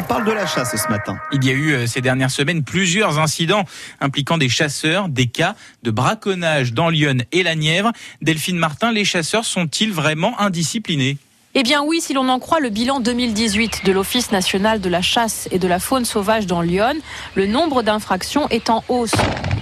on 0.00 0.02
parle 0.02 0.24
de 0.24 0.32
la 0.32 0.46
chasse 0.46 0.74
ce 0.74 0.88
matin. 0.88 1.18
Il 1.32 1.44
y 1.44 1.50
a 1.50 1.52
eu 1.52 1.72
euh, 1.72 1.86
ces 1.86 2.00
dernières 2.00 2.30
semaines 2.30 2.62
plusieurs 2.62 3.18
incidents 3.18 3.64
impliquant 4.00 4.38
des 4.38 4.48
chasseurs, 4.48 5.08
des 5.08 5.26
cas 5.26 5.54
de 5.82 5.90
braconnage 5.90 6.72
dans 6.72 6.88
Lyon 6.88 7.18
et 7.32 7.42
la 7.42 7.54
Nièvre. 7.54 7.92
Delphine 8.22 8.56
Martin, 8.56 8.92
les 8.92 9.04
chasseurs 9.04 9.44
sont-ils 9.44 9.92
vraiment 9.92 10.40
indisciplinés? 10.40 11.18
Eh 11.54 11.62
bien 11.62 11.82
oui, 11.82 12.00
si 12.00 12.14
l'on 12.14 12.28
en 12.28 12.38
croit 12.38 12.60
le 12.60 12.70
bilan 12.70 13.00
2018 13.00 13.84
de 13.84 13.92
l'Office 13.92 14.30
national 14.30 14.80
de 14.80 14.88
la 14.88 15.02
chasse 15.02 15.48
et 15.50 15.58
de 15.58 15.68
la 15.68 15.80
faune 15.80 16.04
sauvage 16.04 16.46
dans 16.46 16.62
Lyon, 16.62 16.94
le 17.34 17.46
nombre 17.46 17.82
d'infractions 17.82 18.48
est 18.48 18.70
en 18.70 18.84
hausse. 18.88 19.12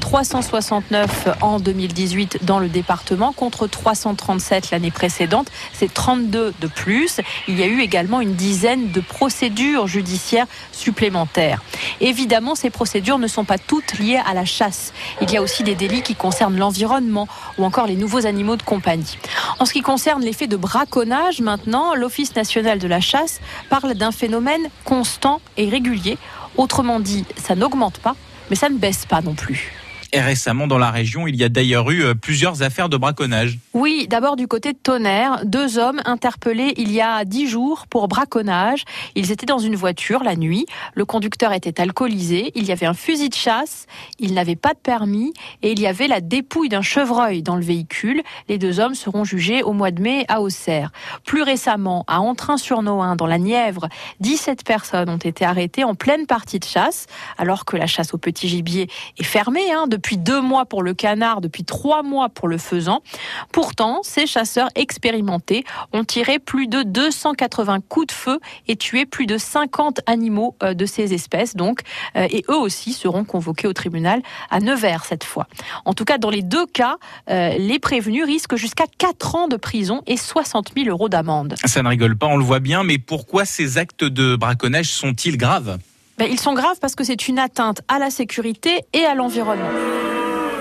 369 0.09 1.36
en 1.43 1.61
2018 1.61 2.38
dans 2.43 2.61
le 2.61 2.70
département 2.70 3.34
contre 3.34 3.66
337 3.66 4.70
l'année 4.70 4.90
précédente. 4.90 5.48
C'est 5.75 5.93
32 5.93 6.54
de 6.58 6.66
plus. 6.66 7.20
Il 7.46 7.61
y 7.61 7.62
a 7.62 7.66
eu 7.66 7.82
également 7.82 8.22
une 8.22 8.32
dizaine 8.32 8.90
de 8.90 9.00
procédures 9.00 9.86
judiciaires 9.86 10.46
supplémentaires. 10.72 11.63
Évidemment, 12.00 12.54
ces 12.54 12.71
procédures 12.71 13.18
ne 13.18 13.26
sont 13.26 13.44
pas 13.44 13.58
toutes 13.58 13.99
liées 13.99 14.18
à 14.26 14.32
la 14.32 14.46
chasse. 14.46 14.94
Il 15.21 15.30
y 15.30 15.36
a 15.36 15.43
aussi 15.43 15.63
des 15.63 15.75
délits 15.75 16.00
qui 16.00 16.14
concernent 16.14 16.57
l'environnement 16.57 17.29
ou 17.58 17.66
encore 17.66 17.86
les 17.86 17.96
nouveaux 17.96 18.25
animaux 18.25 18.57
de 18.57 18.63
compagnie. 18.63 19.18
En 19.58 19.66
ce 19.66 19.75
qui 19.75 19.82
concerne 19.82 20.22
l'effet 20.22 20.46
de 20.46 20.57
braconnage, 20.57 21.43
maintenant, 21.43 21.94
l'Office 21.94 22.35
national 22.35 22.79
de 22.79 22.88
la 22.88 23.02
chasse 23.02 23.43
parle 23.68 23.93
d'un 23.93 24.13
phénomène 24.13 24.71
constant 24.86 25.43
et 25.58 25.68
régulier. 25.68 26.16
Autrement 26.57 26.99
dit, 26.99 27.27
ça 27.36 27.54
n'augmente 27.54 27.99
pas, 27.99 28.16
mais 28.49 28.57
ça 28.57 28.71
ne 28.71 28.79
baisse 28.79 29.04
pas 29.04 29.21
non 29.21 29.35
plus. 29.35 29.75
Et 30.12 30.21
récemment, 30.21 30.67
dans 30.67 30.79
la 30.79 30.90
région, 30.90 31.26
il 31.26 31.36
y 31.36 31.44
a 31.44 31.50
d'ailleurs 31.50 31.90
eu 31.90 32.03
euh, 32.03 32.14
plusieurs 32.14 32.62
affaires 32.62 32.89
de 32.89 32.97
braconnage. 32.97 33.58
Oui, 33.75 34.06
d'abord 34.08 34.36
du 34.36 34.47
côté 34.47 34.72
de 34.72 34.78
Tonnerre, 34.78 35.44
deux 35.44 35.78
hommes 35.78 36.00
interpellés 36.06 36.72
il 36.78 36.91
y 36.92 37.03
a 37.03 37.27
dix 37.27 37.47
jours 37.47 37.86
pour 37.89 38.08
braconnage. 38.08 38.84
Ils 39.16 39.33
étaient 39.33 39.44
dans 39.44 39.58
une 39.58 39.77
voiture 39.77 40.25
la 40.25 40.34
nuit. 40.34 40.64
Le 40.94 41.05
conducteur 41.05 41.52
était 41.52 41.78
alcoolisé. 41.78 42.52
Il 42.55 42.64
y 42.64 42.72
avait 42.72 42.86
un 42.86 42.94
fusil 42.94 43.28
de 43.28 43.34
chasse. 43.34 43.86
Il 44.18 44.33
n'avait 44.33 44.56
pas 44.56 44.72
de 44.72 44.78
permis 44.78 45.34
et 45.62 45.72
il 45.72 45.80
y 45.80 45.86
avait 45.86 46.08
la 46.08 46.22
dépouille 46.22 46.70
d'un 46.70 46.80
chevreuil 46.80 47.42
dans 47.42 47.56
le 47.56 47.62
véhicule. 47.62 48.22
Les 48.48 48.56
deux 48.56 48.80
hommes 48.80 48.94
seront 48.94 49.24
jugés 49.24 49.62
au 49.62 49.74
mois 49.74 49.90
de 49.90 50.00
mai 50.00 50.24
à 50.28 50.40
Auxerre. 50.40 50.90
Plus 51.24 51.42
récemment, 51.42 52.05
à 52.06 52.20
Entrain-sur-Nohain, 52.20 53.16
dans 53.16 53.27
la 53.27 53.38
Nièvre, 53.38 53.88
17 54.20 54.64
personnes 54.64 55.11
ont 55.11 55.18
été 55.18 55.44
arrêtées 55.44 55.84
en 55.84 55.94
pleine 55.94 56.27
partie 56.27 56.58
de 56.58 56.64
chasse, 56.64 57.06
alors 57.36 57.66
que 57.66 57.77
la 57.77 57.86
chasse 57.86 58.14
au 58.14 58.18
petit 58.18 58.48
gibier 58.48 58.88
est 59.18 59.24
fermée 59.24 59.70
hein, 59.70 59.86
depuis 59.98 60.16
deux 60.16 60.41
mois 60.41 60.64
pour 60.64 60.84
le 60.84 60.94
canard, 60.94 61.41
depuis 61.41 61.64
trois 61.64 62.04
mois 62.04 62.28
pour 62.28 62.46
le 62.46 62.56
faisan. 62.56 63.02
Pourtant, 63.50 63.98
ces 64.05 64.28
chasseurs 64.28 64.68
expérimentés 64.77 65.64
ont 65.92 66.05
tiré 66.05 66.38
plus 66.38 66.68
de 66.68 66.84
280 66.84 67.80
coups 67.88 68.06
de 68.06 68.12
feu 68.12 68.38
et 68.68 68.77
tué 68.77 69.06
plus 69.06 69.27
de 69.27 69.36
50 69.36 70.00
animaux 70.06 70.55
euh, 70.62 70.72
de 70.72 70.86
ces 70.86 71.14
espèces, 71.14 71.56
donc, 71.56 71.80
euh, 72.14 72.28
et 72.30 72.44
eux 72.48 72.56
aussi 72.56 72.92
seront 72.92 73.24
convoqués 73.24 73.66
au 73.66 73.72
tribunal 73.72 74.22
à 74.50 74.60
Nevers 74.60 75.05
cette 75.05 75.24
fois. 75.24 75.48
En 75.84 75.94
tout 75.94 76.05
cas, 76.05 76.16
dans 76.16 76.30
les 76.30 76.42
deux 76.42 76.66
cas, 76.66 76.96
euh, 77.28 77.58
les 77.58 77.80
prévenus 77.80 78.24
risquent 78.24 78.56
jusqu'à 78.56 78.84
4 78.98 79.34
ans 79.34 79.48
de 79.48 79.56
prison 79.56 80.02
et 80.06 80.16
60 80.16 80.74
000 80.77 80.88
euros 80.90 81.08
d'amende. 81.08 81.56
Ça 81.64 81.83
ne 81.83 81.88
rigole 81.88 82.16
pas, 82.16 82.28
on 82.28 82.36
le 82.36 82.44
voit 82.44 82.60
bien, 82.60 82.84
mais 82.84 82.98
pourquoi 82.98 83.44
ces 83.44 83.78
actes 83.78 84.05
de 84.05 84.36
braconnage 84.36 84.90
sont-ils 84.90 85.36
graves? 85.36 85.77
Ben, 86.19 86.28
ils 86.30 86.41
sont 86.41 86.52
graves 86.52 86.78
parce 86.80 86.94
que 86.94 87.05
c'est 87.05 87.28
une 87.28 87.38
atteinte 87.38 87.80
à 87.88 87.98
la 87.98 88.11
sécurité 88.11 88.84
et 88.92 89.05
à 89.05 89.14
l'environnement. 89.14 89.70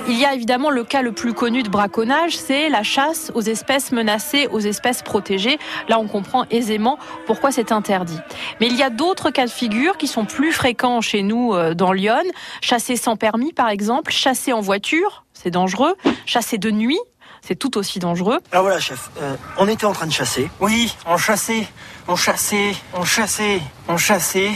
Il 0.10 0.18
y 0.18 0.24
a 0.24 0.34
évidemment 0.34 0.70
le 0.70 0.86
cas 0.86 1.02
le 1.02 1.12
plus 1.12 1.34
connu 1.34 1.64
de 1.64 1.70
braconnage, 1.70 2.38
c'est 2.38 2.70
la 2.70 2.82
chasse 2.82 3.30
aux 3.36 3.42
espèces 3.42 3.92
menacées, 3.92 4.48
aux 4.54 4.62
espèces 4.62 5.02
protégées. 5.02 5.58
Là, 5.90 6.00
on 6.00 6.08
comprend 6.08 6.46
aisément 6.50 6.98
pourquoi 7.26 7.52
c'est 7.52 7.74
interdit. 7.74 8.18
Mais 8.62 8.68
il 8.68 8.78
y 8.78 8.84
a 8.84 8.90
d'autres 8.90 9.32
cas 9.32 9.46
de 9.46 9.52
figure 9.52 9.98
qui 9.98 10.08
sont 10.08 10.24
plus 10.24 10.54
fréquents 10.54 11.02
chez 11.02 11.24
nous 11.24 11.54
euh, 11.54 11.74
dans 11.74 11.92
Lyon. 11.92 12.24
Chasser 12.62 12.96
sans 12.96 13.18
permis, 13.18 13.52
par 13.52 13.68
exemple, 13.68 14.14
chasser 14.14 14.54
en 14.54 14.62
voiture, 14.62 15.26
c'est 15.34 15.52
dangereux. 15.52 15.96
Chasser 16.26 16.58
de 16.58 16.72
nuit, 16.72 17.00
c'est 17.42 17.56
tout 17.56 17.78
aussi 17.78 18.00
dangereux. 18.00 18.40
Alors 18.52 18.66
voilà, 18.66 18.80
chef, 18.80 19.10
euh, 19.22 19.36
on 19.58 19.68
était 19.68 19.86
en 19.86 19.94
train 19.94 20.08
de 20.08 20.12
chasser. 20.12 20.50
Oui, 20.60 20.94
on 21.06 21.18
chassait, 21.18 21.68
on 22.08 22.16
chassait, 22.16 22.74
on 22.94 23.04
chassait, 23.04 23.62
on 23.88 23.98
chassait. 23.98 24.52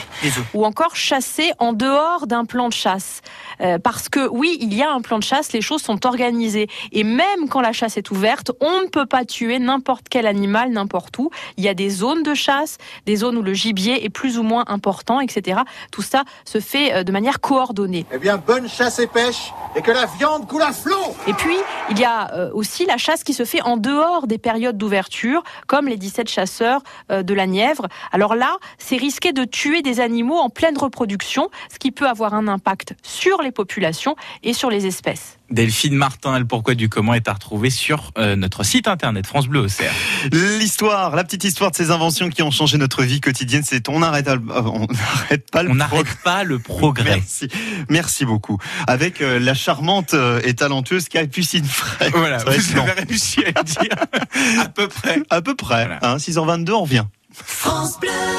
Ou 0.53 0.65
encore 0.65 0.95
chasser 0.95 1.51
en 1.59 1.73
dehors 1.73 2.27
d'un 2.27 2.45
plan 2.45 2.69
de 2.69 2.73
chasse. 2.73 3.21
Euh, 3.61 3.77
parce 3.77 4.09
que 4.09 4.27
oui, 4.29 4.57
il 4.59 4.73
y 4.73 4.81
a 4.81 4.91
un 4.91 5.01
plan 5.01 5.19
de 5.19 5.23
chasse, 5.23 5.51
les 5.53 5.61
choses 5.61 5.81
sont 5.81 6.05
organisées. 6.05 6.67
Et 6.91 7.03
même 7.03 7.49
quand 7.49 7.61
la 7.61 7.73
chasse 7.73 7.97
est 7.97 8.09
ouverte, 8.11 8.51
on 8.59 8.81
ne 8.81 8.87
peut 8.87 9.05
pas 9.05 9.25
tuer 9.25 9.59
n'importe 9.59 10.07
quel 10.09 10.27
animal 10.27 10.71
n'importe 10.71 11.17
où. 11.17 11.29
Il 11.57 11.63
y 11.63 11.69
a 11.69 11.73
des 11.73 11.89
zones 11.89 12.23
de 12.23 12.33
chasse, 12.33 12.77
des 13.05 13.17
zones 13.17 13.37
où 13.37 13.41
le 13.41 13.53
gibier 13.53 14.03
est 14.03 14.09
plus 14.09 14.37
ou 14.37 14.43
moins 14.43 14.63
important, 14.67 15.19
etc. 15.19 15.61
Tout 15.91 16.01
ça 16.01 16.23
se 16.45 16.59
fait 16.59 16.93
euh, 16.93 17.03
de 17.03 17.11
manière 17.11 17.41
coordonnée. 17.41 18.05
Eh 18.13 18.17
bien, 18.17 18.37
bonne 18.37 18.69
chasse 18.69 18.99
et 18.99 19.07
pêche 19.07 19.51
et 19.75 19.81
que 19.81 19.91
la 19.91 20.05
viande 20.05 20.47
coule 20.47 20.61
à 20.61 20.71
flot 20.71 20.95
Et 21.27 21.33
puis, 21.33 21.57
il 21.89 21.99
y 21.99 22.05
a 22.05 22.33
euh, 22.33 22.51
aussi 22.61 22.85
la 22.85 22.97
chasse 22.97 23.23
qui 23.23 23.33
se 23.33 23.43
fait 23.43 23.61
en 23.63 23.75
dehors 23.75 24.27
des 24.27 24.37
périodes 24.37 24.77
d'ouverture, 24.77 25.41
comme 25.65 25.87
les 25.87 25.97
17 25.97 26.29
chasseurs 26.29 26.83
de 27.09 27.33
la 27.33 27.47
Nièvre. 27.47 27.87
Alors 28.11 28.35
là, 28.35 28.57
c'est 28.77 28.97
risqué 28.97 29.33
de 29.33 29.45
tuer 29.45 29.81
des 29.81 29.99
animaux 29.99 30.37
en 30.37 30.49
pleine 30.49 30.77
reproduction, 30.77 31.49
ce 31.73 31.79
qui 31.79 31.91
peut 31.91 32.07
avoir 32.07 32.35
un 32.35 32.47
impact 32.47 32.93
sur 33.01 33.41
les 33.41 33.51
populations 33.51 34.15
et 34.43 34.53
sur 34.53 34.69
les 34.69 34.85
espèces. 34.85 35.39
Delphine 35.51 35.95
Martin, 35.95 36.39
le 36.39 36.45
pourquoi 36.45 36.75
du 36.75 36.87
comment 36.87 37.13
est 37.13 37.27
à 37.27 37.33
retrouver 37.33 37.69
sur 37.69 38.11
euh, 38.17 38.35
notre 38.35 38.63
site 38.63 38.87
internet 38.87 39.27
France 39.27 39.47
Bleu 39.47 39.59
Auxerre. 39.61 39.91
L'histoire, 40.31 41.15
la 41.15 41.23
petite 41.25 41.43
histoire 41.43 41.71
de 41.71 41.75
ces 41.75 41.91
inventions 41.91 42.29
qui 42.29 42.41
ont 42.41 42.51
changé 42.51 42.77
notre 42.77 43.03
vie 43.03 43.19
quotidienne, 43.19 43.63
c'est 43.65 43.89
on 43.89 43.99
n'arrête 43.99 44.29
euh, 44.29 44.37
on 44.49 44.87
n'arrête 44.87 45.51
pas 45.51 45.63
le 45.63 45.71
on 45.71 45.75
n'arrête 45.75 46.15
pas 46.23 46.43
le 46.43 46.57
progrès. 46.57 47.15
Merci, 47.15 47.49
merci 47.89 48.23
beaucoup. 48.23 48.57
Avec 48.87 49.21
euh, 49.21 49.39
la 49.39 49.53
charmante 49.53 50.15
et 50.43 50.53
talentueuse 50.53 51.09
Capucine 51.09 51.65
Frey. 51.65 52.09
Voilà, 52.11 52.37
vous 52.57 52.79
avez 52.79 53.03
réussi 53.03 53.43
à 53.55 53.63
dire 53.63 53.95
à 54.59 54.69
peu 54.69 54.87
près. 54.87 55.21
À 55.29 55.41
peu 55.41 55.55
près. 55.55 55.89
Hein, 56.01 56.17
6h22, 56.17 56.71
on 56.71 56.81
revient. 56.81 57.05
France 57.33 57.99
Bleu. 57.99 58.31